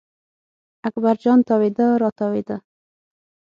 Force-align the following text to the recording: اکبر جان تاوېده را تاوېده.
اکبر 0.87 1.15
جان 1.23 1.39
تاوېده 1.47 1.85
را 2.01 2.09
تاوېده. 2.19 2.57